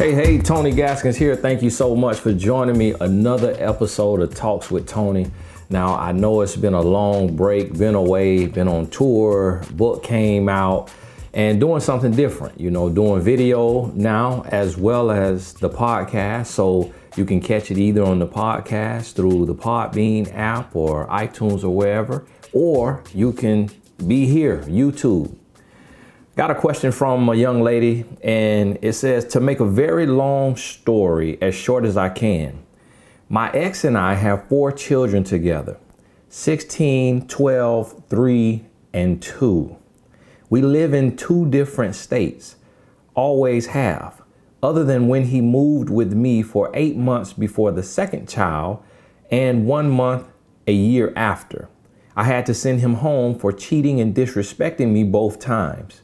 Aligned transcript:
Hey, 0.00 0.14
hey, 0.14 0.38
Tony 0.38 0.72
Gaskins 0.72 1.18
here. 1.18 1.36
Thank 1.36 1.60
you 1.60 1.68
so 1.68 1.94
much 1.94 2.20
for 2.20 2.32
joining 2.32 2.78
me. 2.78 2.94
Another 3.02 3.54
episode 3.58 4.22
of 4.22 4.34
Talks 4.34 4.70
with 4.70 4.88
Tony. 4.88 5.30
Now, 5.68 5.94
I 5.94 6.10
know 6.12 6.40
it's 6.40 6.56
been 6.56 6.72
a 6.72 6.80
long 6.80 7.36
break, 7.36 7.76
been 7.76 7.94
away, 7.94 8.46
been 8.46 8.66
on 8.66 8.86
tour, 8.86 9.62
book 9.72 10.02
came 10.02 10.48
out, 10.48 10.90
and 11.34 11.60
doing 11.60 11.82
something 11.82 12.12
different, 12.12 12.58
you 12.58 12.70
know, 12.70 12.88
doing 12.88 13.20
video 13.20 13.88
now 13.88 14.42
as 14.46 14.78
well 14.78 15.10
as 15.10 15.52
the 15.52 15.68
podcast. 15.68 16.46
So 16.46 16.94
you 17.14 17.26
can 17.26 17.42
catch 17.42 17.70
it 17.70 17.76
either 17.76 18.02
on 18.02 18.20
the 18.20 18.26
podcast 18.26 19.12
through 19.12 19.44
the 19.44 19.54
Podbean 19.54 20.34
app 20.34 20.74
or 20.74 21.08
iTunes 21.08 21.62
or 21.62 21.76
wherever, 21.76 22.24
or 22.54 23.04
you 23.12 23.34
can 23.34 23.68
be 24.06 24.24
here, 24.24 24.62
YouTube. 24.62 25.36
Got 26.36 26.52
a 26.52 26.54
question 26.54 26.92
from 26.92 27.28
a 27.28 27.34
young 27.34 27.60
lady, 27.60 28.04
and 28.22 28.78
it 28.82 28.92
says 28.92 29.24
to 29.26 29.40
make 29.40 29.58
a 29.58 29.64
very 29.64 30.06
long 30.06 30.54
story 30.54 31.36
as 31.42 31.56
short 31.56 31.84
as 31.84 31.96
I 31.96 32.08
can. 32.08 32.62
My 33.28 33.50
ex 33.50 33.82
and 33.82 33.98
I 33.98 34.14
have 34.14 34.48
four 34.48 34.70
children 34.70 35.24
together 35.24 35.76
16, 36.28 37.26
12, 37.26 38.04
3, 38.08 38.64
and 38.92 39.20
2. 39.20 39.76
We 40.48 40.62
live 40.62 40.94
in 40.94 41.16
two 41.16 41.50
different 41.50 41.96
states, 41.96 42.54
always 43.14 43.66
have, 43.66 44.22
other 44.62 44.84
than 44.84 45.08
when 45.08 45.24
he 45.24 45.40
moved 45.40 45.90
with 45.90 46.12
me 46.12 46.42
for 46.42 46.70
eight 46.74 46.96
months 46.96 47.32
before 47.32 47.72
the 47.72 47.82
second 47.82 48.28
child 48.28 48.80
and 49.32 49.66
one 49.66 49.90
month 49.90 50.28
a 50.68 50.72
year 50.72 51.12
after. 51.16 51.68
I 52.14 52.22
had 52.22 52.46
to 52.46 52.54
send 52.54 52.80
him 52.80 52.94
home 52.94 53.36
for 53.36 53.52
cheating 53.52 54.00
and 54.00 54.14
disrespecting 54.14 54.92
me 54.92 55.02
both 55.02 55.40
times. 55.40 56.02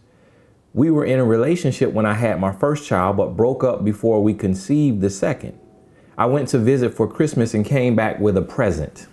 We 0.76 0.90
were 0.90 1.06
in 1.06 1.18
a 1.18 1.24
relationship 1.24 1.94
when 1.94 2.04
I 2.04 2.12
had 2.12 2.38
my 2.38 2.52
first 2.52 2.86
child, 2.86 3.16
but 3.16 3.34
broke 3.34 3.64
up 3.64 3.82
before 3.82 4.22
we 4.22 4.34
conceived 4.34 5.00
the 5.00 5.08
second. 5.08 5.58
I 6.18 6.26
went 6.26 6.48
to 6.48 6.58
visit 6.58 6.92
for 6.92 7.10
Christmas 7.10 7.54
and 7.54 7.64
came 7.64 7.96
back 7.96 8.20
with 8.20 8.36
a 8.36 8.42
present. 8.42 9.06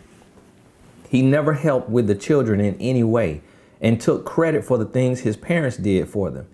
He 1.08 1.22
never 1.22 1.54
helped 1.54 1.88
with 1.88 2.08
the 2.08 2.16
children 2.16 2.60
in 2.60 2.76
any 2.82 3.02
way 3.02 3.44
and 3.80 4.02
took 4.02 4.26
credit 4.26 4.66
for 4.66 4.78
the 4.78 4.84
things 4.84 5.22
his 5.22 5.38
parents 5.38 5.78
did 5.78 6.10
for 6.10 6.30
them. 6.30 6.48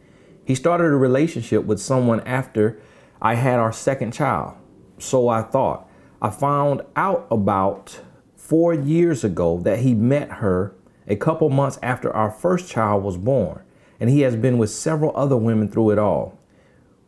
He 0.45 0.53
started 0.53 0.86
a 0.86 0.95
relationship 0.95 1.64
with 1.64 1.81
someone 1.81 2.20
after 2.20 2.80
I 3.20 3.33
had 3.33 3.58
our 3.58 3.73
second 3.73 4.14
child. 4.14 4.58
So 5.00 5.28
I 5.28 5.42
thought. 5.42 5.89
I 6.22 6.30
found 6.30 6.83
out 6.95 7.26
about 7.31 8.00
four 8.36 8.76
years 8.76 9.23
ago 9.23 9.59
that 9.61 9.80
he 9.80 9.95
met 9.95 10.33
her 10.33 10.76
a 11.08 11.16
couple 11.16 11.50
months 11.50 11.80
after 11.81 12.16
our 12.16 12.30
first 12.30 12.70
child 12.70 13.03
was 13.03 13.17
born 13.17 13.64
and 14.00 14.09
he 14.09 14.22
has 14.22 14.36
been 14.36 14.58
with 14.58 14.69
several 14.69 15.16
other 15.16 15.38
women 15.38 15.69
through 15.69 15.92
it 15.92 16.00
all. 16.00 16.38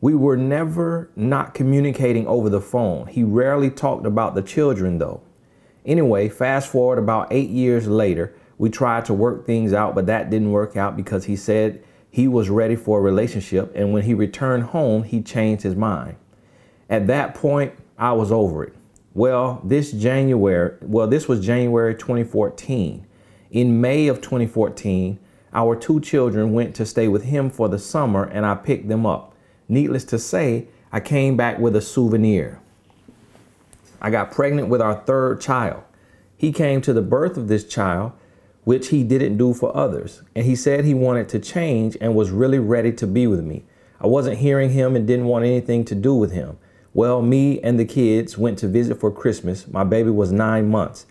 We 0.02 0.16
were 0.16 0.38
never 0.38 1.11
not 1.16 1.53
communicating 1.53 2.25
over 2.28 2.50
the 2.50 2.61
phone. 2.61 3.08
He 3.08 3.23
rarely 3.23 3.70
talked 3.70 4.06
about 4.06 4.36
the 4.36 4.42
children, 4.42 4.97
though. 4.97 5.22
Anyway, 5.86 6.30
fast 6.30 6.72
forward 6.72 7.00
about 7.00 7.31
eight 7.31 7.50
years 7.50 7.88
later, 7.88 8.36
we 8.58 8.69
tried 8.69 9.06
to 9.06 9.14
work 9.14 9.45
things 9.45 9.73
out, 9.73 9.95
but 9.95 10.06
that 10.08 10.30
didn't 10.30 10.52
work 10.52 10.75
out 10.75 10.95
because 10.95 11.25
he 11.25 11.36
said 11.36 11.84
he 12.12 12.28
was 12.28 12.50
ready 12.50 12.75
for 12.75 13.00
a 13.00 13.02
relationship, 13.02 13.72
and 13.73 13.94
when 13.94 14.03
he 14.03 14.14
returned 14.14 14.64
home, 14.64 15.03
he 15.03 15.22
changed 15.22 15.64
his 15.64 15.75
mind. 15.75 16.17
At 16.89 17.08
that 17.08 17.34
point, 17.34 17.73
I 17.97 18.12
was 18.12 18.31
over 18.31 18.64
it. 18.64 18.73
Well, 19.14 19.62
this 19.64 19.92
January, 19.92 20.75
well, 20.81 21.08
this 21.08 21.28
was 21.28 21.45
January 21.45 21.95
2014. 21.95 23.06
In 23.52 23.81
May 23.81 24.08
of 24.08 24.22
2014, 24.22 25.19
our 25.53 25.75
two 25.75 25.99
children 25.99 26.53
went 26.53 26.75
to 26.75 26.85
stay 26.85 27.07
with 27.07 27.23
him 27.23 27.49
for 27.49 27.67
the 27.67 27.80
summer 27.80 28.23
and 28.23 28.45
I 28.45 28.55
picked 28.55 28.88
them 28.88 29.05
up. 29.05 29.33
Needless 29.67 30.03
to 30.05 30.19
say, 30.19 30.67
I 30.91 30.99
came 30.99 31.38
back 31.38 31.59
with 31.59 31.75
a 31.75 31.81
souvenir. 31.81 32.59
I 34.02 34.09
got 34.09 34.31
pregnant 34.31 34.67
with 34.67 34.81
our 34.81 34.95
third 34.95 35.39
child. 35.41 35.83
He 36.35 36.52
came 36.52 36.81
to 36.81 36.94
the 36.94 37.01
birth 37.01 37.38
of 37.38 37.47
this 37.47 37.63
child, 37.63 38.13
which 38.63 38.90
he 38.90 39.03
didn't 39.03 39.38
do 39.38 39.53
for 39.53 39.75
others, 39.75 40.23
and 40.35 40.45
he 40.45 40.56
said 40.56 40.85
he 40.85 40.94
wanted 40.94 41.29
to 41.29 41.40
change 41.40 41.95
and 42.01 42.16
was 42.16 42.31
really 42.31 42.59
ready 42.59 42.91
to 42.94 43.07
be 43.07 43.28
with 43.28 43.44
me. 43.44 43.63
I 44.00 44.07
wasn't 44.07 44.40
hearing 44.40 44.72
him 44.72 44.95
and 44.95 45.06
didn't 45.06 45.25
want 45.25 45.45
anything 45.45 45.85
to 45.85 45.95
do 45.95 46.16
with 46.16 46.31
him. 46.31 46.57
Well, 46.94 47.22
me 47.22 47.59
and 47.61 47.79
the 47.79 47.85
kids 47.85 48.38
went 48.38 48.57
to 48.59 48.67
visit 48.67 49.00
for 49.00 49.11
Christmas. 49.11 49.67
My 49.67 49.84
baby 49.84 50.09
was 50.09 50.31
nine 50.31 50.69
months. 50.69 51.06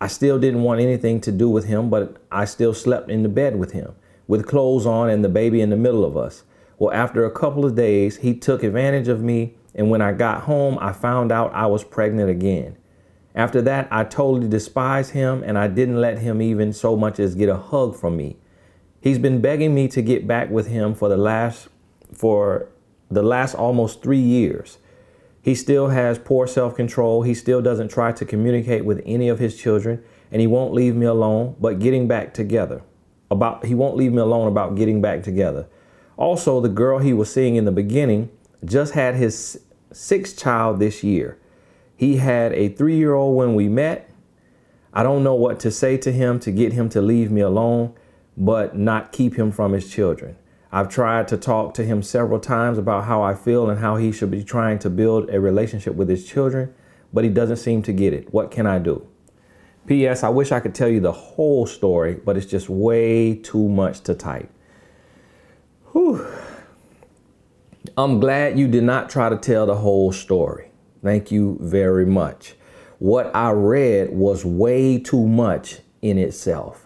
I 0.00 0.08
still 0.08 0.38
didn't 0.38 0.62
want 0.62 0.80
anything 0.80 1.20
to 1.22 1.32
do 1.32 1.48
with 1.48 1.64
him, 1.64 1.88
but 1.88 2.16
I 2.30 2.44
still 2.44 2.74
slept 2.74 3.10
in 3.10 3.22
the 3.22 3.28
bed 3.28 3.56
with 3.56 3.72
him, 3.72 3.94
with 4.26 4.46
clothes 4.46 4.86
on 4.86 5.08
and 5.08 5.24
the 5.24 5.28
baby 5.28 5.60
in 5.60 5.70
the 5.70 5.76
middle 5.76 6.04
of 6.04 6.16
us. 6.16 6.42
Well, 6.78 6.92
after 6.92 7.24
a 7.24 7.30
couple 7.30 7.64
of 7.64 7.74
days, 7.74 8.18
he 8.18 8.34
took 8.34 8.62
advantage 8.62 9.08
of 9.08 9.22
me, 9.22 9.54
and 9.74 9.90
when 9.90 10.02
I 10.02 10.12
got 10.12 10.42
home, 10.42 10.78
I 10.80 10.92
found 10.92 11.32
out 11.32 11.54
I 11.54 11.66
was 11.66 11.84
pregnant 11.84 12.28
again. 12.28 12.76
After 13.34 13.62
that, 13.62 13.88
I 13.90 14.04
totally 14.04 14.48
despised 14.48 15.12
him, 15.12 15.42
and 15.42 15.56
I 15.58 15.68
didn't 15.68 16.00
let 16.00 16.18
him 16.18 16.42
even 16.42 16.72
so 16.72 16.96
much 16.96 17.18
as 17.18 17.34
get 17.34 17.48
a 17.48 17.56
hug 17.56 17.96
from 17.96 18.16
me. 18.16 18.36
He's 19.00 19.18
been 19.18 19.40
begging 19.40 19.74
me 19.74 19.88
to 19.88 20.02
get 20.02 20.26
back 20.26 20.50
with 20.50 20.66
him 20.66 20.94
for 20.94 21.08
the 21.08 21.16
last 21.16 21.68
for 22.12 22.68
the 23.10 23.22
last 23.22 23.54
almost 23.54 24.02
3 24.02 24.18
years. 24.18 24.78
He 25.46 25.54
still 25.54 25.90
has 25.90 26.18
poor 26.18 26.48
self 26.48 26.74
control. 26.74 27.22
He 27.22 27.32
still 27.32 27.62
doesn't 27.62 27.86
try 27.86 28.10
to 28.10 28.24
communicate 28.24 28.84
with 28.84 29.00
any 29.06 29.28
of 29.28 29.38
his 29.38 29.56
children, 29.56 30.02
and 30.32 30.40
he 30.40 30.48
won't 30.48 30.74
leave 30.74 30.96
me 30.96 31.06
alone, 31.06 31.54
but 31.60 31.78
getting 31.78 32.08
back 32.08 32.34
together. 32.34 32.82
About 33.30 33.64
he 33.64 33.72
won't 33.72 33.96
leave 33.96 34.12
me 34.12 34.18
alone 34.18 34.48
about 34.48 34.74
getting 34.74 35.00
back 35.00 35.22
together. 35.22 35.68
Also, 36.16 36.60
the 36.60 36.68
girl 36.68 36.98
he 36.98 37.12
was 37.12 37.32
seeing 37.32 37.54
in 37.54 37.64
the 37.64 37.70
beginning 37.70 38.28
just 38.64 38.94
had 38.94 39.14
his 39.14 39.60
sixth 39.92 40.36
child 40.36 40.80
this 40.80 41.04
year. 41.04 41.38
He 41.94 42.16
had 42.16 42.52
a 42.52 42.70
three 42.70 42.96
year 42.96 43.14
old 43.14 43.36
when 43.36 43.54
we 43.54 43.68
met. 43.68 44.10
I 44.92 45.04
don't 45.04 45.22
know 45.22 45.36
what 45.36 45.60
to 45.60 45.70
say 45.70 45.96
to 45.98 46.10
him 46.10 46.40
to 46.40 46.50
get 46.50 46.72
him 46.72 46.88
to 46.88 47.00
leave 47.00 47.30
me 47.30 47.40
alone, 47.40 47.94
but 48.36 48.76
not 48.76 49.12
keep 49.12 49.36
him 49.36 49.52
from 49.52 49.74
his 49.74 49.88
children. 49.88 50.38
I've 50.72 50.88
tried 50.88 51.28
to 51.28 51.36
talk 51.36 51.74
to 51.74 51.84
him 51.84 52.02
several 52.02 52.40
times 52.40 52.76
about 52.78 53.04
how 53.04 53.22
I 53.22 53.34
feel 53.34 53.70
and 53.70 53.78
how 53.78 53.96
he 53.96 54.12
should 54.12 54.30
be 54.30 54.42
trying 54.42 54.78
to 54.80 54.90
build 54.90 55.30
a 55.30 55.40
relationship 55.40 55.94
with 55.94 56.08
his 56.08 56.26
children, 56.26 56.74
but 57.12 57.24
he 57.24 57.30
doesn't 57.30 57.58
seem 57.58 57.82
to 57.82 57.92
get 57.92 58.12
it. 58.12 58.32
What 58.32 58.50
can 58.50 58.66
I 58.66 58.78
do? 58.78 59.06
P.S. 59.86 60.24
I 60.24 60.28
wish 60.28 60.50
I 60.50 60.58
could 60.58 60.74
tell 60.74 60.88
you 60.88 61.00
the 61.00 61.12
whole 61.12 61.66
story, 61.66 62.14
but 62.14 62.36
it's 62.36 62.46
just 62.46 62.68
way 62.68 63.36
too 63.36 63.68
much 63.68 64.00
to 64.02 64.14
type. 64.14 64.50
Whew. 65.92 66.26
I'm 67.96 68.18
glad 68.18 68.58
you 68.58 68.66
did 68.66 68.82
not 68.82 69.08
try 69.08 69.28
to 69.28 69.36
tell 69.36 69.66
the 69.66 69.76
whole 69.76 70.10
story. 70.12 70.70
Thank 71.02 71.30
you 71.30 71.56
very 71.60 72.04
much. 72.04 72.54
What 72.98 73.34
I 73.34 73.50
read 73.50 74.10
was 74.10 74.44
way 74.44 74.98
too 74.98 75.26
much 75.26 75.78
in 76.02 76.18
itself. 76.18 76.85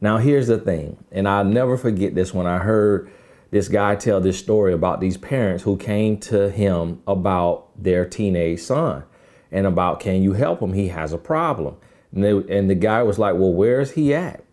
Now, 0.00 0.18
here's 0.18 0.48
the 0.48 0.58
thing, 0.58 1.02
and 1.10 1.26
I'll 1.26 1.44
never 1.44 1.76
forget 1.76 2.14
this 2.14 2.34
when 2.34 2.46
I 2.46 2.58
heard 2.58 3.10
this 3.50 3.68
guy 3.68 3.94
tell 3.96 4.20
this 4.20 4.38
story 4.38 4.72
about 4.72 5.00
these 5.00 5.16
parents 5.16 5.62
who 5.62 5.76
came 5.76 6.18
to 6.18 6.50
him 6.50 7.02
about 7.06 7.70
their 7.82 8.04
teenage 8.04 8.60
son 8.60 9.04
and 9.50 9.66
about 9.66 10.00
can 10.00 10.22
you 10.22 10.32
help 10.32 10.60
him? 10.60 10.72
He 10.72 10.88
has 10.88 11.12
a 11.12 11.18
problem. 11.18 11.76
And, 12.12 12.24
they, 12.24 12.30
and 12.30 12.68
the 12.68 12.74
guy 12.74 13.02
was 13.02 13.18
like, 13.18 13.34
Well, 13.34 13.52
where's 13.52 13.92
he 13.92 14.12
at? 14.14 14.44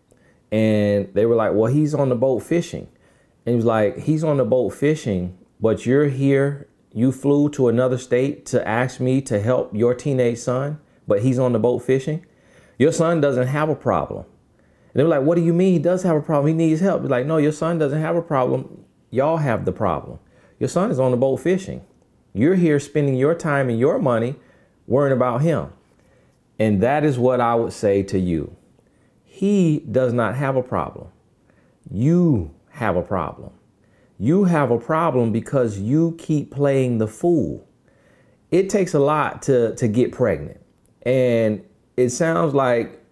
And 0.51 1.13
they 1.13 1.25
were 1.25 1.35
like, 1.35 1.53
Well, 1.53 1.71
he's 1.71 1.93
on 1.93 2.09
the 2.09 2.15
boat 2.15 2.43
fishing. 2.43 2.87
And 3.45 3.53
he 3.53 3.55
was 3.55 3.65
like, 3.65 3.97
He's 3.97 4.23
on 4.23 4.37
the 4.37 4.45
boat 4.45 4.69
fishing, 4.69 5.37
but 5.59 5.85
you're 5.85 6.07
here. 6.07 6.67
You 6.93 7.11
flew 7.11 7.49
to 7.49 7.69
another 7.69 7.97
state 7.97 8.45
to 8.47 8.65
ask 8.67 8.99
me 8.99 9.19
to 9.23 9.41
help 9.41 9.75
your 9.75 9.95
teenage 9.95 10.37
son, 10.37 10.79
but 11.07 11.23
he's 11.23 11.39
on 11.39 11.51
the 11.51 11.59
boat 11.59 11.79
fishing. 11.79 12.23
Your 12.77 12.91
son 12.91 13.19
doesn't 13.19 13.47
have 13.47 13.67
a 13.67 13.75
problem. 13.75 14.25
And 14.93 14.99
they 14.99 15.03
were 15.03 15.09
like, 15.09 15.23
What 15.23 15.35
do 15.35 15.43
you 15.43 15.53
mean 15.53 15.73
he 15.73 15.79
does 15.79 16.03
have 16.03 16.15
a 16.15 16.21
problem? 16.21 16.47
He 16.47 16.53
needs 16.53 16.81
help. 16.81 17.01
He's 17.01 17.09
like, 17.09 17.25
No, 17.25 17.37
your 17.37 17.51
son 17.51 17.79
doesn't 17.79 17.99
have 17.99 18.15
a 18.15 18.21
problem. 18.21 18.85
Y'all 19.09 19.37
have 19.37 19.65
the 19.65 19.71
problem. 19.71 20.19
Your 20.59 20.69
son 20.69 20.91
is 20.91 20.99
on 20.99 21.11
the 21.11 21.17
boat 21.17 21.37
fishing. 21.37 21.83
You're 22.33 22.55
here 22.55 22.79
spending 22.79 23.15
your 23.15 23.35
time 23.35 23.69
and 23.69 23.79
your 23.79 23.99
money 23.99 24.35
worrying 24.87 25.15
about 25.15 25.41
him. 25.41 25.69
And 26.59 26.81
that 26.81 27.03
is 27.03 27.17
what 27.19 27.41
I 27.41 27.55
would 27.55 27.73
say 27.73 28.03
to 28.03 28.19
you. 28.19 28.55
He 29.23 29.79
does 29.79 30.13
not 30.13 30.35
have 30.35 30.55
a 30.55 30.63
problem. 30.63 31.07
You 31.89 32.53
have 32.69 32.95
a 32.95 33.01
problem. 33.01 33.51
You 34.19 34.45
have 34.45 34.71
a 34.71 34.79
problem 34.79 35.31
because 35.31 35.79
you 35.79 36.15
keep 36.17 36.51
playing 36.51 36.99
the 36.99 37.07
fool. 37.07 37.67
It 38.51 38.69
takes 38.69 38.93
a 38.93 38.99
lot 38.99 39.41
to, 39.43 39.75
to 39.75 39.87
get 39.87 40.11
pregnant. 40.11 40.59
And 41.01 41.63
it 41.97 42.09
sounds 42.09 42.53
like 42.53 43.03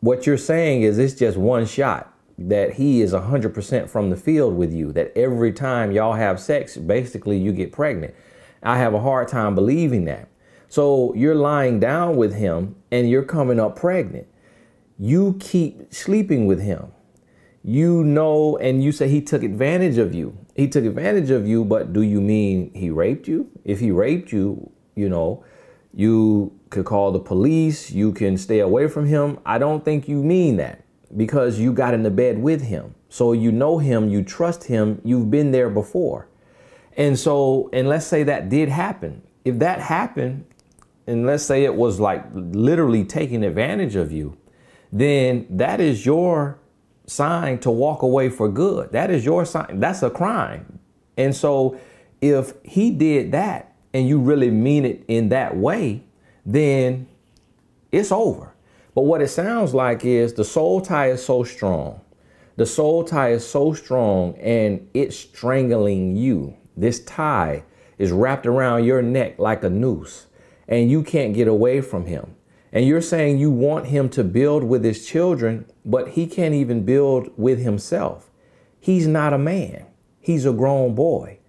what 0.00 0.26
you're 0.26 0.38
saying 0.38 0.82
is 0.82 0.98
it's 0.98 1.14
just 1.14 1.36
one 1.38 1.66
shot 1.66 2.14
that 2.38 2.74
he 2.74 3.02
is 3.02 3.12
100% 3.12 3.88
from 3.88 4.10
the 4.10 4.16
field 4.16 4.56
with 4.56 4.72
you, 4.72 4.92
that 4.92 5.12
every 5.16 5.52
time 5.52 5.92
y'all 5.92 6.14
have 6.14 6.40
sex, 6.40 6.76
basically 6.76 7.38
you 7.38 7.52
get 7.52 7.72
pregnant. 7.72 8.14
I 8.62 8.78
have 8.78 8.94
a 8.94 9.00
hard 9.00 9.28
time 9.28 9.54
believing 9.54 10.06
that. 10.06 10.28
So 10.68 11.14
you're 11.14 11.34
lying 11.34 11.80
down 11.80 12.16
with 12.16 12.34
him 12.34 12.76
and 12.90 13.10
you're 13.10 13.24
coming 13.24 13.60
up 13.60 13.76
pregnant. 13.76 14.26
You 14.98 15.36
keep 15.40 15.92
sleeping 15.92 16.46
with 16.46 16.60
him. 16.62 16.92
you 17.62 18.02
know, 18.04 18.56
and 18.58 18.82
you 18.82 18.92
say 18.92 19.08
he 19.08 19.20
took 19.20 19.42
advantage 19.42 19.98
of 19.98 20.14
you. 20.14 20.36
He 20.56 20.68
took 20.68 20.84
advantage 20.84 21.30
of 21.30 21.46
you, 21.46 21.64
but 21.64 21.92
do 21.92 22.02
you 22.02 22.20
mean 22.20 22.72
he 22.74 22.90
raped 22.90 23.28
you? 23.28 23.50
If 23.64 23.80
he 23.80 23.90
raped 23.90 24.32
you, 24.32 24.70
you 24.94 25.08
know, 25.08 25.44
you 25.94 26.52
could 26.70 26.84
call 26.84 27.12
the 27.12 27.18
police, 27.18 27.90
you 27.90 28.12
can 28.12 28.36
stay 28.36 28.60
away 28.60 28.88
from 28.88 29.06
him. 29.06 29.38
I 29.44 29.58
don't 29.58 29.84
think 29.84 30.08
you 30.08 30.22
mean 30.22 30.56
that 30.58 30.84
because 31.16 31.58
you 31.58 31.72
got 31.72 31.94
in 31.94 32.02
the 32.02 32.10
bed 32.10 32.38
with 32.38 32.62
him. 32.62 32.94
So 33.08 33.32
you 33.32 33.50
know 33.50 33.78
him, 33.78 34.08
you 34.08 34.22
trust 34.22 34.64
him, 34.64 35.00
you've 35.04 35.30
been 35.30 35.50
there 35.50 35.68
before. 35.68 36.28
And 36.96 37.18
so, 37.18 37.68
and 37.72 37.88
let's 37.88 38.06
say 38.06 38.22
that 38.24 38.48
did 38.48 38.68
happen. 38.68 39.22
If 39.44 39.58
that 39.58 39.80
happened, 39.80 40.44
and 41.06 41.26
let's 41.26 41.42
say 41.42 41.64
it 41.64 41.74
was 41.74 41.98
like 41.98 42.24
literally 42.32 43.04
taking 43.04 43.42
advantage 43.42 43.96
of 43.96 44.12
you, 44.12 44.36
then 44.92 45.46
that 45.50 45.80
is 45.80 46.06
your 46.06 46.58
sign 47.06 47.58
to 47.58 47.70
walk 47.70 48.02
away 48.02 48.28
for 48.28 48.48
good. 48.48 48.92
That 48.92 49.10
is 49.10 49.24
your 49.24 49.44
sign. 49.44 49.80
That's 49.80 50.02
a 50.02 50.10
crime. 50.10 50.78
And 51.16 51.34
so 51.34 51.80
if 52.20 52.52
he 52.64 52.90
did 52.90 53.32
that 53.32 53.69
and 53.92 54.08
you 54.08 54.18
really 54.18 54.50
mean 54.50 54.84
it 54.84 55.04
in 55.08 55.28
that 55.30 55.56
way, 55.56 56.02
then 56.46 57.08
it's 57.92 58.12
over. 58.12 58.52
But 58.94 59.02
what 59.02 59.22
it 59.22 59.28
sounds 59.28 59.74
like 59.74 60.04
is 60.04 60.34
the 60.34 60.44
soul 60.44 60.80
tie 60.80 61.10
is 61.10 61.24
so 61.24 61.44
strong. 61.44 62.00
The 62.56 62.66
soul 62.66 63.04
tie 63.04 63.32
is 63.32 63.46
so 63.46 63.72
strong 63.72 64.36
and 64.38 64.88
it's 64.94 65.16
strangling 65.16 66.16
you. 66.16 66.56
This 66.76 67.02
tie 67.04 67.64
is 67.98 68.12
wrapped 68.12 68.46
around 68.46 68.84
your 68.84 69.02
neck 69.02 69.38
like 69.38 69.64
a 69.64 69.70
noose 69.70 70.26
and 70.68 70.90
you 70.90 71.02
can't 71.02 71.34
get 71.34 71.48
away 71.48 71.80
from 71.80 72.06
him. 72.06 72.36
And 72.72 72.86
you're 72.86 73.02
saying 73.02 73.38
you 73.38 73.50
want 73.50 73.86
him 73.86 74.08
to 74.10 74.22
build 74.22 74.62
with 74.62 74.84
his 74.84 75.04
children, 75.04 75.66
but 75.84 76.10
he 76.10 76.26
can't 76.26 76.54
even 76.54 76.84
build 76.84 77.30
with 77.36 77.58
himself. 77.58 78.30
He's 78.78 79.06
not 79.06 79.32
a 79.32 79.38
man, 79.38 79.86
he's 80.20 80.46
a 80.46 80.52
grown 80.52 80.94
boy. 80.94 81.39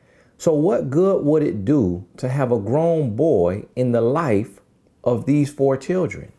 So, 0.41 0.53
what 0.53 0.89
good 0.89 1.23
would 1.23 1.43
it 1.43 1.65
do 1.65 2.07
to 2.17 2.27
have 2.27 2.51
a 2.51 2.57
grown 2.57 3.15
boy 3.15 3.67
in 3.75 3.91
the 3.91 4.01
life 4.01 4.59
of 5.03 5.27
these 5.27 5.53
four 5.53 5.77
children? 5.77 6.31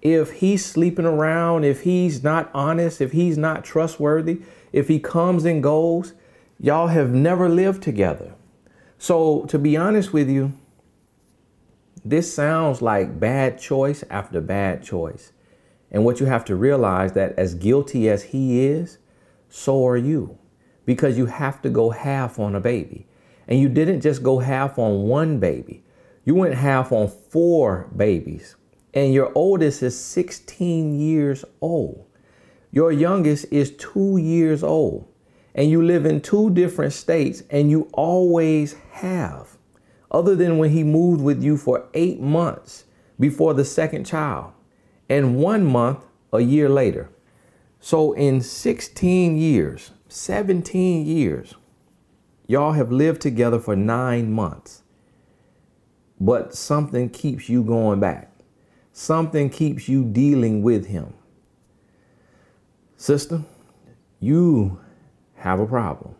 If 0.00 0.30
he's 0.40 0.64
sleeping 0.64 1.04
around, 1.04 1.64
if 1.64 1.82
he's 1.82 2.24
not 2.24 2.50
honest, 2.54 3.02
if 3.02 3.12
he's 3.12 3.36
not 3.36 3.62
trustworthy, 3.62 4.40
if 4.72 4.88
he 4.88 4.98
comes 4.98 5.44
and 5.44 5.62
goes, 5.62 6.14
y'all 6.58 6.86
have 6.86 7.10
never 7.10 7.50
lived 7.50 7.82
together. 7.82 8.32
So, 8.96 9.44
to 9.50 9.58
be 9.58 9.76
honest 9.76 10.14
with 10.14 10.30
you, 10.30 10.54
this 12.02 12.32
sounds 12.32 12.80
like 12.80 13.20
bad 13.20 13.58
choice 13.58 14.04
after 14.08 14.40
bad 14.40 14.82
choice. 14.82 15.32
And 15.90 16.02
what 16.06 16.18
you 16.18 16.24
have 16.24 16.46
to 16.46 16.56
realize 16.56 17.12
that 17.12 17.38
as 17.38 17.54
guilty 17.54 18.08
as 18.08 18.22
he 18.22 18.64
is, 18.64 18.96
so 19.50 19.86
are 19.86 19.98
you. 19.98 20.38
Because 20.86 21.18
you 21.18 21.26
have 21.26 21.60
to 21.60 21.68
go 21.68 21.90
half 21.90 22.38
on 22.38 22.54
a 22.54 22.60
baby. 22.60 23.06
And 23.48 23.58
you 23.60 23.68
didn't 23.68 24.00
just 24.00 24.22
go 24.22 24.38
half 24.38 24.78
on 24.78 25.02
one 25.02 25.38
baby. 25.38 25.82
You 26.24 26.34
went 26.34 26.54
half 26.54 26.92
on 26.92 27.08
four 27.08 27.90
babies. 27.96 28.56
And 28.94 29.12
your 29.12 29.32
oldest 29.34 29.82
is 29.82 29.98
16 29.98 30.98
years 30.98 31.44
old. 31.60 32.06
Your 32.70 32.92
youngest 32.92 33.46
is 33.50 33.76
two 33.76 34.16
years 34.16 34.62
old. 34.62 35.06
And 35.54 35.70
you 35.70 35.82
live 35.82 36.06
in 36.06 36.20
two 36.20 36.50
different 36.50 36.92
states 36.92 37.42
and 37.50 37.70
you 37.70 37.88
always 37.92 38.74
have 38.92 39.56
other 40.10 40.36
than 40.36 40.58
when 40.58 40.70
he 40.70 40.84
moved 40.84 41.20
with 41.20 41.42
you 41.42 41.56
for 41.56 41.88
eight 41.94 42.20
months 42.20 42.84
before 43.18 43.52
the 43.52 43.64
second 43.64 44.04
child 44.04 44.52
and 45.08 45.36
one 45.36 45.64
month 45.64 45.98
a 46.32 46.40
year 46.40 46.68
later. 46.68 47.10
So, 47.80 48.12
in 48.12 48.40
16 48.40 49.36
years, 49.36 49.90
17 50.08 51.04
years, 51.04 51.54
y'all 52.46 52.72
have 52.72 52.92
lived 52.92 53.20
together 53.20 53.58
for 53.58 53.76
nine 53.76 54.32
months. 54.32 54.82
But 56.20 56.54
something 56.54 57.10
keeps 57.10 57.48
you 57.48 57.62
going 57.62 58.00
back, 58.00 58.32
something 58.92 59.50
keeps 59.50 59.88
you 59.88 60.04
dealing 60.04 60.62
with 60.62 60.86
him. 60.86 61.14
Sister, 62.96 63.42
you 64.20 64.80
have 65.36 65.60
a 65.60 65.66
problem. 65.66 66.14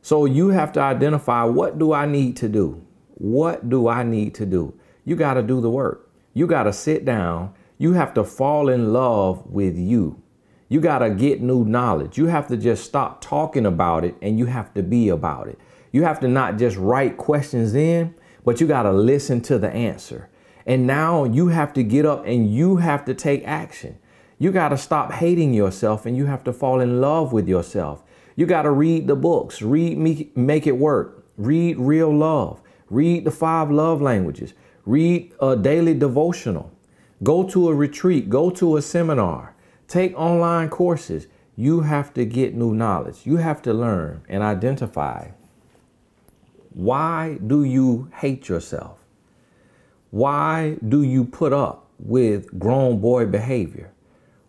So, 0.00 0.24
you 0.24 0.48
have 0.48 0.72
to 0.72 0.80
identify 0.80 1.44
what 1.44 1.78
do 1.78 1.92
I 1.92 2.06
need 2.06 2.36
to 2.38 2.48
do? 2.48 2.86
What 3.16 3.68
do 3.68 3.88
I 3.88 4.04
need 4.04 4.34
to 4.36 4.46
do? 4.46 4.72
You 5.04 5.16
got 5.16 5.34
to 5.34 5.42
do 5.42 5.60
the 5.60 5.68
work. 5.70 6.10
You 6.32 6.46
got 6.46 6.62
to 6.62 6.72
sit 6.72 7.04
down. 7.04 7.52
You 7.78 7.92
have 7.94 8.14
to 8.14 8.24
fall 8.24 8.68
in 8.68 8.92
love 8.92 9.44
with 9.46 9.76
you. 9.76 10.22
You 10.68 10.80
got 10.80 10.98
to 10.98 11.10
get 11.10 11.40
new 11.40 11.64
knowledge. 11.64 12.18
You 12.18 12.26
have 12.26 12.48
to 12.48 12.56
just 12.56 12.84
stop 12.84 13.20
talking 13.20 13.66
about 13.66 14.04
it 14.04 14.16
and 14.20 14.38
you 14.38 14.46
have 14.46 14.72
to 14.74 14.82
be 14.82 15.08
about 15.08 15.48
it. 15.48 15.58
You 15.92 16.02
have 16.04 16.20
to 16.20 16.28
not 16.28 16.58
just 16.58 16.76
write 16.76 17.16
questions 17.16 17.74
in, 17.74 18.14
but 18.44 18.60
you 18.60 18.66
got 18.66 18.82
to 18.82 18.92
listen 18.92 19.40
to 19.42 19.58
the 19.58 19.70
answer. 19.70 20.28
And 20.66 20.86
now 20.86 21.24
you 21.24 21.48
have 21.48 21.72
to 21.74 21.82
get 21.82 22.04
up 22.04 22.26
and 22.26 22.52
you 22.52 22.76
have 22.76 23.04
to 23.06 23.14
take 23.14 23.46
action. 23.46 23.98
You 24.38 24.52
got 24.52 24.68
to 24.68 24.76
stop 24.76 25.12
hating 25.12 25.54
yourself 25.54 26.04
and 26.04 26.16
you 26.16 26.26
have 26.26 26.44
to 26.44 26.52
fall 26.52 26.80
in 26.80 27.00
love 27.00 27.32
with 27.32 27.48
yourself. 27.48 28.02
You 28.36 28.46
got 28.46 28.62
to 28.62 28.70
read 28.70 29.06
the 29.06 29.16
books, 29.16 29.62
read 29.62 29.98
me, 29.98 30.30
Make 30.36 30.66
It 30.66 30.76
Work, 30.76 31.24
read 31.36 31.78
Real 31.78 32.14
Love, 32.14 32.60
Read 32.90 33.24
the 33.24 33.30
five 33.30 33.70
love 33.70 34.00
languages. 34.00 34.54
Read 34.86 35.34
a 35.40 35.56
daily 35.56 35.92
devotional. 35.92 36.72
Go 37.22 37.44
to 37.48 37.68
a 37.68 37.74
retreat. 37.74 38.30
Go 38.30 38.48
to 38.50 38.76
a 38.76 38.82
seminar. 38.82 39.54
Take 39.88 40.16
online 40.16 40.68
courses. 40.68 41.26
You 41.56 41.80
have 41.80 42.14
to 42.14 42.24
get 42.24 42.54
new 42.54 42.74
knowledge. 42.74 43.20
You 43.24 43.38
have 43.38 43.60
to 43.62 43.74
learn 43.74 44.22
and 44.28 44.42
identify 44.42 45.30
why 46.72 47.38
do 47.44 47.64
you 47.64 48.08
hate 48.14 48.48
yourself? 48.48 48.98
Why 50.10 50.76
do 50.86 51.02
you 51.02 51.24
put 51.24 51.52
up 51.52 51.88
with 51.98 52.56
grown 52.58 53.00
boy 53.00 53.26
behavior? 53.26 53.90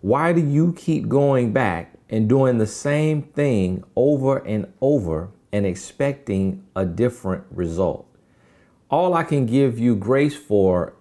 Why 0.02 0.34
do 0.34 0.42
you 0.46 0.74
keep 0.74 1.08
going 1.08 1.54
back 1.54 1.96
and 2.10 2.30
doing 2.30 2.60
the 2.60 2.68
same 2.68 3.24
thing 3.24 3.84
over 3.96 4.38
and 4.38 4.72
over 4.82 5.32
and 5.52 5.66
expecting 5.66 6.64
a 6.76 6.86
different 6.86 7.46
result? 7.50 8.06
all 8.90 9.14
I 9.14 9.24
can 9.24 9.46
give 9.46 9.78
you 9.78 9.96
grace 9.96 10.36
for 10.36 10.94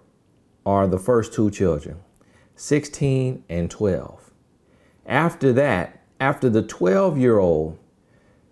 are 0.65 0.87
the 0.87 0.99
first 0.99 1.33
two 1.33 1.49
children, 1.49 1.99
16 2.55 3.43
and 3.49 3.71
12. 3.71 4.18
After 5.05 5.53
that, 5.53 6.03
after 6.19 6.49
the 6.49 6.61
12 6.61 7.17
year 7.17 7.37
old, 7.37 7.77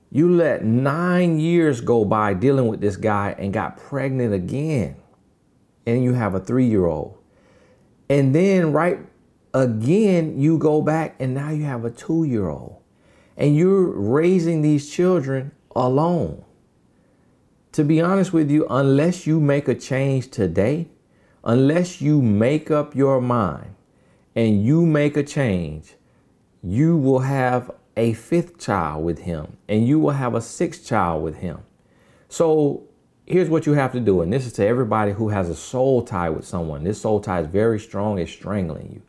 you 0.10 0.32
let 0.32 0.64
nine 0.64 1.40
years 1.40 1.82
go 1.82 2.06
by 2.06 2.34
dealing 2.34 2.68
with 2.68 2.82
this 2.82 2.96
guy 2.96 3.36
and 3.38 3.54
got 3.54 3.78
pregnant 3.78 4.34
again. 4.34 4.96
And 5.86 6.04
you 6.04 6.14
have 6.14 6.34
a 6.34 6.40
three 6.40 6.66
year 6.66 6.86
old. 6.86 7.18
And 8.10 8.34
then, 8.34 8.72
right 8.72 9.00
again, 9.54 10.40
you 10.40 10.58
go 10.58 10.82
back 10.82 11.16
and 11.20 11.34
now 11.34 11.50
you 11.50 11.64
have 11.66 11.84
a 11.86 11.92
two 11.92 12.24
year 12.24 12.50
old. 12.50 12.82
And 13.36 13.56
you're 13.56 13.92
raising 13.92 14.62
these 14.62 14.90
children 14.90 15.52
alone 15.76 16.44
to 17.78 17.84
be 17.84 18.02
honest 18.02 18.34
with 18.34 18.50
you, 18.50 18.66
unless 18.72 19.28
you 19.28 19.40
make 19.40 19.68
a 19.68 19.76
change 19.76 20.32
today, 20.32 20.88
unless 21.44 22.02
you 22.02 22.24
make 22.24 22.72
up 22.72 22.96
your 22.96 23.22
mind 23.22 23.76
and 24.36 24.66
you 24.66 24.84
make 24.84 25.16
a 25.16 25.22
change, 25.22 25.94
you 26.68 26.98
will 26.98 27.20
have 27.20 27.72
a 27.96 28.12
fifth 28.14 28.60
child 28.60 29.06
with 29.06 29.20
him 29.20 29.56
and 29.70 29.88
you 29.88 30.00
will 30.00 30.12
have 30.12 30.36
a 30.36 30.42
sixth 30.42 30.86
child 30.86 31.24
with 31.24 31.38
him. 31.38 31.60
So 32.28 32.84
here's 33.26 33.50
what 33.50 33.66
you 33.66 33.74
have 33.74 33.94
to 33.94 34.02
do. 34.02 34.22
And 34.22 34.34
this 34.34 34.46
is 34.46 34.52
to 34.54 34.68
everybody 34.68 35.14
who 35.14 35.30
has 35.30 35.48
a 35.48 35.56
soul 35.56 36.02
tie 36.02 36.30
with 36.30 36.46
someone. 36.46 36.84
This 36.84 37.02
soul 37.02 37.22
tie 37.22 37.40
is 37.40 37.48
very 37.48 37.80
strong, 37.80 38.20
it's 38.20 38.32
strangling 38.32 38.92
you. 38.92 39.02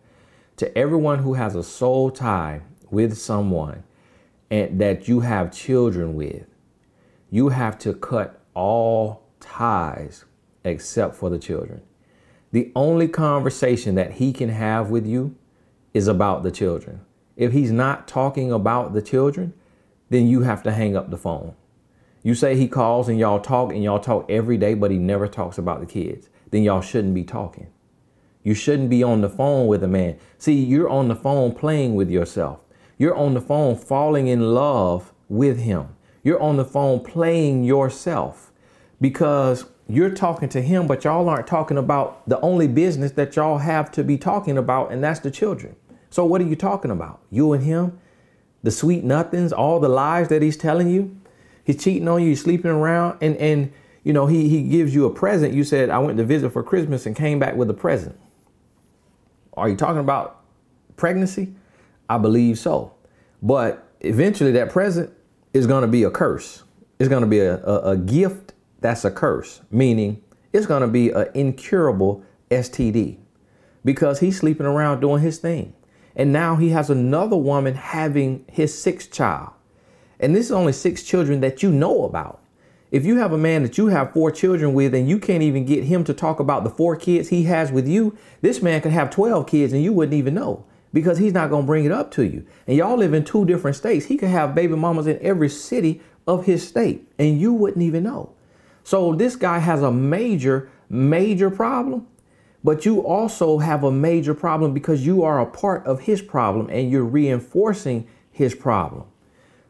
To 0.59 0.79
everyone 0.79 1.19
who 1.19 1.35
has 1.35 1.57
a 1.57 1.65
soul 1.65 2.13
tie 2.13 2.61
with 2.91 3.19
someone 3.19 3.83
and 4.51 4.81
that 4.81 5.09
you 5.09 5.21
have 5.21 5.53
children 5.53 6.15
with, 6.15 6.47
you 7.29 7.49
have 7.49 7.77
to 7.81 7.93
cut 7.93 8.41
all 8.55 9.25
ties 9.41 10.25
except 10.63 11.17
for 11.17 11.29
the 11.29 11.39
children. 11.41 11.83
The 12.53 12.71
only 12.77 13.09
conversation 13.09 13.97
that 13.97 14.13
he 14.13 14.33
can 14.33 14.49
have 14.49 14.91
with 14.91 15.07
you 15.07 15.35
is 15.93 16.07
about 16.07 16.45
the 16.45 16.53
children. 16.53 17.01
If 17.39 17.53
he's 17.53 17.71
not 17.71 18.09
talking 18.09 18.51
about 18.51 18.93
the 18.93 19.01
children, 19.01 19.55
then 20.11 20.27
you 20.27 20.43
have 20.43 20.63
to 20.65 20.73
hang 20.73 20.97
up 20.97 21.09
the 21.09 21.17
phone. 21.17 21.55
You 22.25 22.35
say 22.35 22.57
he 22.57 22.67
calls 22.67 23.09
and 23.09 23.17
y'all 23.17 23.39
talk 23.39 23.73
and 23.73 23.83
y'all 23.83 24.01
talk 24.01 24.29
every 24.29 24.59
day, 24.59 24.75
but 24.75 24.91
he 24.91 24.99
never 24.99 25.29
talks 25.29 25.57
about 25.57 25.79
the 25.79 25.87
kids. 25.87 26.29
Then 26.51 26.65
y'all 26.65 26.81
shouldn't 26.81 27.15
be 27.15 27.23
talking. 27.23 27.69
You 28.43 28.55
shouldn't 28.55 28.91
be 28.91 29.05
on 29.05 29.21
the 29.21 29.29
phone 29.29 29.69
with 29.69 29.85
a 29.85 29.89
man. 29.89 30.19
See, 30.37 30.55
you're 30.55 30.89
on 30.89 31.07
the 31.07 31.15
phone 31.15 31.55
playing 31.55 31.95
with 31.95 32.11
yourself. 32.11 32.59
You're 32.99 33.15
on 33.15 33.35
the 33.35 33.41
phone 33.41 33.77
falling 33.77 34.27
in 34.27 34.53
love 34.53 35.15
with 35.29 35.61
him. 35.61 35.95
You're 36.25 36.43
on 36.43 36.57
the 36.57 36.65
phone 36.65 37.05
playing 37.05 37.63
yourself 37.63 38.51
because 39.01 39.67
you're 39.87 40.11
talking 40.11 40.49
to 40.49 40.61
him, 40.61 40.89
but 40.89 41.05
y'all 41.05 41.29
aren't 41.29 41.47
talking 41.47 41.79
about 41.79 42.29
the 42.29 42.41
only 42.41 42.67
business 42.67 43.13
that 43.13 43.37
y'all 43.37 43.59
have 43.59 43.93
to 43.93 44.03
be 44.03 44.19
talking 44.19 44.59
about, 44.59 44.91
and 44.91 45.05
that's 45.05 45.21
the 45.21 45.31
children. 45.31 45.77
So, 46.11 46.25
what 46.25 46.41
are 46.41 46.47
you 46.47 46.57
talking 46.57 46.91
about? 46.91 47.21
You 47.31 47.53
and 47.53 47.63
him? 47.63 47.99
the 48.63 48.71
sweet 48.71 49.05
nothings, 49.05 49.53
all 49.53 49.81
the 49.81 49.89
lies 49.89 50.29
that 50.29 50.43
he's 50.43 50.57
telling 50.57 50.91
you. 50.91 51.17
He's 51.65 51.83
cheating 51.83 52.09
on 52.09 52.23
you, 52.23 52.31
he's 52.31 52.43
sleeping 52.43 52.71
around, 52.71 53.19
and 53.21 53.37
and 53.37 53.73
you 54.03 54.13
know, 54.13 54.27
he 54.27 54.49
he 54.49 54.63
gives 54.63 54.95
you 54.95 55.07
a 55.07 55.11
present. 55.11 55.55
You 55.55 55.65
said, 55.65 55.91
I 55.91 55.99
went 55.99 56.19
to 56.19 56.25
visit 56.25 56.51
for 56.51 56.63
Christmas 56.63 57.07
and 57.07 57.15
came 57.15 57.39
back 57.39 57.57
with 57.57 57.71
a 57.71 57.75
present. 57.75 58.19
Are 59.55 59.69
you 59.69 59.77
talking 59.77 60.01
about 60.01 60.43
pregnancy? 60.97 61.55
I 62.09 62.19
believe 62.19 62.59
so. 62.59 62.95
But 63.43 63.87
eventually 64.01 64.53
that 64.53 64.71
present 64.71 65.13
is 65.53 65.67
going 65.67 65.83
to 65.83 65.89
be 65.89 66.05
a 66.05 66.11
curse. 66.11 66.63
It's 66.99 67.09
going 67.09 67.23
to 67.23 67.29
be 67.29 67.41
a, 67.41 67.63
a, 67.65 67.91
a 67.91 67.97
gift 67.97 68.55
that's 68.81 69.05
a 69.05 69.11
curse, 69.11 69.61
meaning 69.71 70.23
it's 70.53 70.67
going 70.67 70.83
to 70.83 70.89
be 70.89 71.11
an 71.11 71.29
incurable 71.35 72.25
STD 72.51 73.19
because 73.85 74.21
he's 74.21 74.39
sleeping 74.39 74.67
around 74.67 75.01
doing 75.01 75.23
his 75.23 75.39
thing. 75.39 75.75
And 76.19 76.33
now 76.33 76.57
he 76.57 76.71
has 76.71 76.91
another 76.91 77.37
woman 77.37 77.77
having 77.77 78.45
his 78.51 78.77
sixth 78.77 79.13
child. 79.13 79.53
And 80.19 80.35
this 80.35 80.47
is 80.47 80.53
only 80.53 80.73
six 80.73 81.05
children 81.05 81.41
that 81.41 81.63
you 81.63 81.71
know 81.71 82.05
about. 82.05 82.43
If 82.91 83.07
you 83.07 83.19
have 83.19 83.33
a 83.33 83.39
man 83.39 83.63
that 83.63 83.79
you 83.79 83.87
have 83.87 84.13
four 84.13 84.33
children 84.33 84.75
with 84.75 84.95
and 84.95 85.09
you 85.09 85.21
can't 85.21 85.45
even 85.45 85.65
get 85.65 85.85
him 85.85 86.03
to 86.05 86.13
talk 86.13 86.41
about 86.41 86.65
the 86.65 86.71
four 86.71 86.97
kids 86.97 87.29
he 87.29 87.45
has 87.45 87.71
with 87.71 87.87
you, 87.87 88.19
this 88.41 88.61
man 88.61 88.81
could 88.81 88.91
have 88.91 89.11
12 89.11 89.47
kids 89.47 89.73
and 89.73 89.83
you 89.83 89.93
wouldn't 89.93 90.15
even 90.17 90.35
know 90.35 90.65
because 90.93 91.19
he's 91.19 91.35
not 91.35 91.51
going 91.51 91.63
to 91.63 91.67
bring 91.67 91.85
it 91.85 91.93
up 91.93 92.11
to 92.13 92.25
you. 92.25 92.45
And 92.67 92.77
y'all 92.77 92.97
live 92.97 93.15
in 93.15 93.25
two 93.25 93.45
different 93.45 93.77
states. 93.77 94.07
He 94.07 94.17
could 94.17 94.31
have 94.31 94.57
baby 94.57 94.75
mamas 94.75 95.07
in 95.07 95.21
every 95.21 95.49
city 95.51 96.01
of 96.27 96.47
his 96.47 96.67
state 96.67 97.07
and 97.19 97.41
you 97.41 97.53
wouldn't 97.53 97.83
even 97.83 98.03
know. 98.03 98.33
So 98.83 99.15
this 99.15 99.37
guy 99.37 99.59
has 99.59 99.83
a 99.83 99.93
major, 99.93 100.69
major 100.89 101.51
problem, 101.51 102.08
but 102.65 102.85
you 102.85 103.01
also 103.01 103.59
have 103.59 103.85
a 103.85 103.93
major 103.93 104.35
problem 104.35 104.75
because 104.75 105.07
you 105.07 105.23
are 105.23 105.41
a 105.41 105.47
part 105.47 105.87
of 105.87 106.01
his 106.01 106.21
problem 106.23 106.69
and 106.71 106.91
you're 106.91 107.05
reinforcing 107.05 108.07
his 108.31 108.55
problem. 108.55 109.05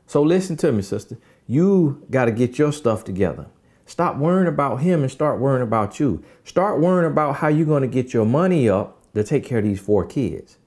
So 0.06 0.22
listen 0.22 0.56
to 0.58 0.72
me, 0.72 0.82
sister. 0.82 1.18
You 1.46 2.06
got 2.10 2.26
to 2.26 2.32
get 2.32 2.58
your 2.58 2.72
stuff 2.72 3.04
together. 3.04 3.46
Stop 3.84 4.16
worrying 4.16 4.48
about 4.48 4.82
him 4.82 5.02
and 5.02 5.10
start 5.10 5.40
worrying 5.40 5.62
about 5.62 5.98
you. 5.98 6.22
Start 6.44 6.80
worrying 6.80 7.10
about 7.10 7.36
how 7.36 7.48
you're 7.48 7.66
going 7.66 7.82
to 7.82 7.88
get 7.88 8.12
your 8.12 8.26
money 8.26 8.68
up 8.68 8.98
to 9.14 9.24
take 9.24 9.44
care 9.44 9.58
of 9.58 9.64
these 9.64 9.80
four 9.80 10.04
kids. 10.04 10.58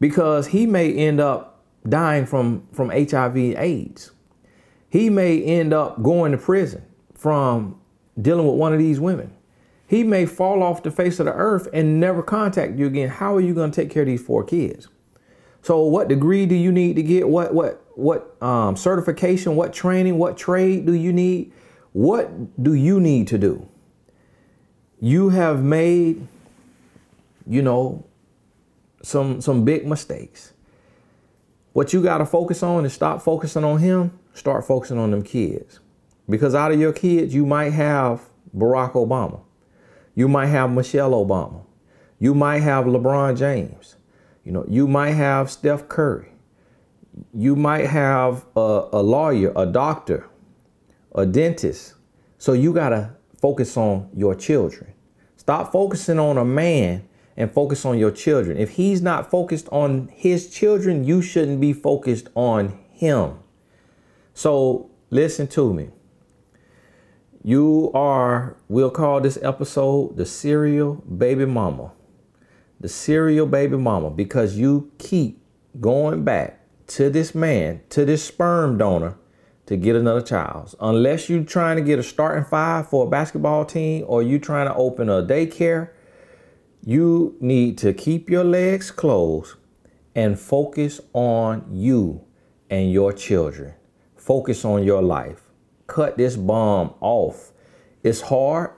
Because 0.00 0.48
he 0.48 0.66
may 0.66 0.92
end 0.92 1.20
up 1.20 1.62
dying 1.86 2.26
from, 2.26 2.66
from 2.72 2.90
HIV 2.90 3.36
AIDS. 3.36 4.12
He 4.88 5.10
may 5.10 5.42
end 5.42 5.72
up 5.72 6.02
going 6.02 6.32
to 6.32 6.38
prison 6.38 6.84
from 7.14 7.78
dealing 8.20 8.46
with 8.46 8.56
one 8.56 8.72
of 8.72 8.78
these 8.78 9.00
women. 9.00 9.32
He 9.88 10.04
may 10.04 10.26
fall 10.26 10.62
off 10.62 10.82
the 10.82 10.90
face 10.90 11.18
of 11.18 11.24
the 11.24 11.32
earth 11.32 11.66
and 11.72 11.98
never 11.98 12.22
contact 12.22 12.78
you 12.78 12.86
again. 12.86 13.08
How 13.08 13.34
are 13.34 13.40
you 13.40 13.54
going 13.54 13.70
to 13.70 13.80
take 13.82 13.90
care 13.90 14.02
of 14.02 14.06
these 14.06 14.22
four 14.22 14.44
kids? 14.44 14.88
So 15.62 15.82
what 15.82 16.08
degree 16.08 16.44
do 16.44 16.54
you 16.54 16.70
need 16.70 16.96
to 16.96 17.02
get? 17.02 17.26
What 17.26 17.54
what 17.54 17.82
what 17.94 18.40
um, 18.42 18.76
certification? 18.76 19.56
What 19.56 19.72
training? 19.72 20.18
What 20.18 20.36
trade 20.36 20.84
do 20.84 20.92
you 20.92 21.12
need? 21.12 21.52
What 21.92 22.62
do 22.62 22.74
you 22.74 23.00
need 23.00 23.28
to 23.28 23.38
do? 23.38 23.66
You 25.00 25.30
have 25.30 25.64
made, 25.64 26.28
you 27.46 27.62
know, 27.62 28.04
some 29.02 29.40
some 29.40 29.64
big 29.64 29.86
mistakes. 29.86 30.52
What 31.72 31.94
you 31.94 32.02
got 32.02 32.18
to 32.18 32.26
focus 32.26 32.62
on 32.62 32.84
is 32.84 32.92
stop 32.92 33.22
focusing 33.22 33.64
on 33.64 33.78
him. 33.78 34.18
Start 34.34 34.66
focusing 34.66 34.98
on 34.98 35.12
them 35.12 35.22
kids. 35.22 35.80
Because 36.28 36.54
out 36.54 36.72
of 36.72 36.78
your 36.78 36.92
kids, 36.92 37.34
you 37.34 37.46
might 37.46 37.72
have 37.72 38.28
Barack 38.54 38.92
Obama. 38.92 39.40
You 40.18 40.26
might 40.26 40.46
have 40.46 40.72
Michelle 40.72 41.12
Obama. 41.12 41.64
You 42.18 42.34
might 42.34 42.62
have 42.62 42.86
LeBron 42.86 43.38
James. 43.38 43.94
You 44.42 44.50
know, 44.50 44.64
you 44.68 44.88
might 44.88 45.12
have 45.12 45.48
Steph 45.48 45.88
Curry. 45.88 46.32
You 47.32 47.54
might 47.54 47.86
have 47.86 48.44
a, 48.56 48.88
a 48.94 49.00
lawyer, 49.00 49.52
a 49.54 49.64
doctor, 49.64 50.28
a 51.14 51.24
dentist. 51.24 51.94
So 52.36 52.52
you 52.52 52.72
got 52.72 52.88
to 52.88 53.14
focus 53.40 53.76
on 53.76 54.10
your 54.12 54.34
children. 54.34 54.92
Stop 55.36 55.70
focusing 55.70 56.18
on 56.18 56.36
a 56.36 56.44
man 56.44 57.08
and 57.36 57.48
focus 57.52 57.84
on 57.84 57.96
your 57.96 58.10
children. 58.10 58.56
If 58.56 58.70
he's 58.70 59.00
not 59.00 59.30
focused 59.30 59.68
on 59.70 60.08
his 60.12 60.50
children, 60.50 61.04
you 61.04 61.22
shouldn't 61.22 61.60
be 61.60 61.72
focused 61.72 62.26
on 62.34 62.76
him. 62.90 63.38
So 64.34 64.90
listen 65.10 65.46
to 65.46 65.72
me. 65.72 65.90
You 67.48 67.90
are, 67.94 68.58
we'll 68.68 68.90
call 68.90 69.22
this 69.22 69.38
episode 69.40 70.18
the 70.18 70.26
serial 70.26 70.96
baby 70.96 71.46
mama. 71.46 71.92
The 72.78 72.90
serial 72.90 73.46
baby 73.46 73.78
mama, 73.78 74.10
because 74.10 74.58
you 74.58 74.92
keep 74.98 75.40
going 75.80 76.24
back 76.24 76.60
to 76.88 77.08
this 77.08 77.34
man, 77.34 77.80
to 77.88 78.04
this 78.04 78.22
sperm 78.22 78.76
donor 78.76 79.16
to 79.64 79.78
get 79.78 79.96
another 79.96 80.20
child. 80.20 80.74
Unless 80.78 81.30
you're 81.30 81.42
trying 81.42 81.76
to 81.76 81.82
get 81.82 81.98
a 81.98 82.02
starting 82.02 82.44
five 82.44 82.90
for 82.90 83.06
a 83.06 83.08
basketball 83.08 83.64
team 83.64 84.04
or 84.06 84.22
you're 84.22 84.38
trying 84.38 84.68
to 84.68 84.74
open 84.74 85.08
a 85.08 85.22
daycare, 85.22 85.88
you 86.84 87.34
need 87.40 87.78
to 87.78 87.94
keep 87.94 88.28
your 88.28 88.44
legs 88.44 88.90
closed 88.90 89.54
and 90.14 90.38
focus 90.38 91.00
on 91.14 91.64
you 91.70 92.22
and 92.68 92.92
your 92.92 93.10
children. 93.10 93.72
Focus 94.18 94.66
on 94.66 94.84
your 94.84 95.00
life 95.00 95.47
cut 95.88 96.16
this 96.16 96.36
bomb 96.36 96.94
off. 97.00 97.50
It's 98.04 98.20
hard. 98.20 98.70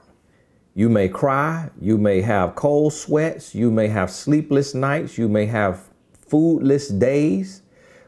You 0.75 0.89
may 0.89 1.09
cry. 1.09 1.69
You 1.79 1.99
may 1.99 2.23
have 2.23 2.55
cold 2.55 2.95
sweats. 2.95 3.55
You 3.55 3.71
may 3.71 3.89
have 3.89 4.11
sleepless 4.11 4.75
nights. 4.75 5.19
You 5.19 5.29
may 5.29 5.45
have 5.47 5.91
foodless 6.31 6.97
days, 6.99 7.63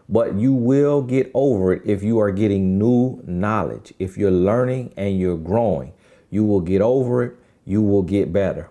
but 0.08 0.36
you 0.36 0.54
will 0.54 1.02
get 1.02 1.30
over 1.34 1.74
it 1.74 1.82
if 1.84 2.02
you 2.02 2.18
are 2.20 2.30
getting 2.30 2.78
new 2.78 3.20
knowledge. 3.26 3.92
If 3.98 4.16
you're 4.16 4.30
learning 4.30 4.94
and 4.96 5.18
you're 5.18 5.36
growing, 5.36 5.92
you 6.30 6.44
will 6.44 6.60
get 6.60 6.80
over 6.80 7.24
it. 7.24 7.36
You 7.66 7.82
will 7.82 8.02
get 8.02 8.32
better. 8.32 8.70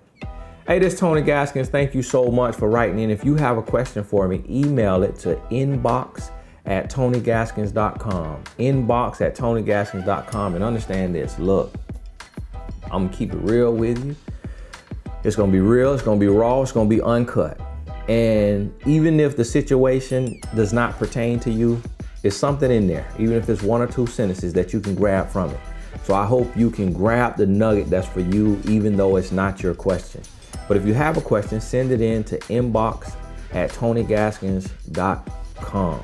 Hey, 0.65 0.79
this 0.79 0.93
is 0.93 0.99
Tony 0.99 1.21
Gaskins. 1.21 1.69
Thank 1.69 1.93
you 1.93 2.01
so 2.01 2.31
much 2.31 2.55
for 2.55 2.69
writing 2.69 2.99
in. 2.99 3.09
If 3.09 3.25
you 3.25 3.35
have 3.35 3.57
a 3.57 3.63
question 3.63 4.03
for 4.03 4.27
me, 4.27 4.43
email 4.49 5.03
it 5.03 5.17
to 5.19 5.35
inbox 5.51 6.31
at 6.65 6.89
tonygaskins.com. 6.89 8.43
Inbox 8.59 9.21
at 9.21 9.35
tonygaskins.com. 9.35 10.55
And 10.55 10.63
understand 10.63 11.15
this 11.15 11.39
look, 11.39 11.73
I'm 12.85 13.05
gonna 13.05 13.09
keep 13.09 13.33
it 13.33 13.37
real 13.37 13.73
with 13.73 14.03
you. 14.03 14.15
It's 15.23 15.35
gonna 15.35 15.51
be 15.51 15.59
real, 15.59 15.93
it's 15.93 16.03
gonna 16.03 16.19
be 16.19 16.27
raw, 16.27 16.61
it's 16.61 16.71
gonna 16.71 16.89
be 16.89 17.01
uncut. 17.01 17.59
And 18.09 18.73
even 18.85 19.19
if 19.19 19.37
the 19.37 19.45
situation 19.45 20.39
does 20.55 20.73
not 20.73 20.97
pertain 20.97 21.39
to 21.41 21.51
you, 21.51 21.79
it's 22.23 22.35
something 22.35 22.71
in 22.71 22.87
there, 22.87 23.07
even 23.19 23.35
if 23.35 23.47
it's 23.49 23.61
one 23.61 23.81
or 23.81 23.87
two 23.87 24.07
sentences 24.07 24.53
that 24.53 24.73
you 24.73 24.79
can 24.79 24.95
grab 24.95 25.29
from 25.29 25.51
it. 25.51 25.59
So 26.03 26.15
I 26.15 26.25
hope 26.25 26.57
you 26.57 26.71
can 26.71 26.93
grab 26.93 27.37
the 27.37 27.45
nugget 27.45 27.89
that's 27.89 28.07
for 28.07 28.21
you, 28.21 28.61
even 28.65 28.97
though 28.97 29.17
it's 29.17 29.31
not 29.31 29.61
your 29.61 29.73
question. 29.73 30.21
But 30.67 30.77
if 30.77 30.85
you 30.85 30.93
have 30.93 31.17
a 31.17 31.21
question, 31.21 31.59
send 31.61 31.91
it 31.91 32.01
in 32.01 32.23
to 32.25 32.37
inbox 32.39 33.15
at 33.53 33.71
tonygaskins.com. 33.71 36.01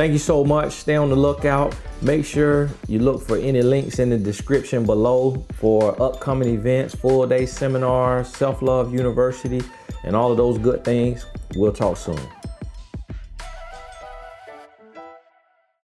Thank 0.00 0.14
you 0.14 0.18
so 0.18 0.44
much. 0.44 0.72
Stay 0.72 0.96
on 0.96 1.10
the 1.10 1.14
lookout. 1.14 1.76
Make 2.00 2.24
sure 2.24 2.70
you 2.88 3.00
look 3.00 3.20
for 3.20 3.36
any 3.36 3.60
links 3.60 3.98
in 3.98 4.08
the 4.08 4.16
description 4.16 4.86
below 4.86 5.44
for 5.56 5.94
upcoming 6.00 6.54
events, 6.54 6.94
full 6.94 7.26
day 7.26 7.44
seminars, 7.44 8.28
Self 8.34 8.62
Love 8.62 8.94
University, 8.94 9.60
and 10.04 10.16
all 10.16 10.30
of 10.30 10.38
those 10.38 10.56
good 10.56 10.84
things. 10.84 11.26
We'll 11.54 11.74
talk 11.74 11.98
soon. 11.98 12.18